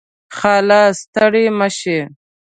[0.37, 0.81] خاله.
[1.01, 1.99] ستړې مشې